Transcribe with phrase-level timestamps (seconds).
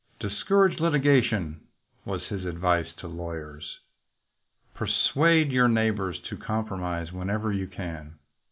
[0.19, 1.59] "Discourage litigation"
[2.05, 3.61] was his advice to law yers.
[4.73, 8.15] "Persuade your neighbors to compromise whenever you can.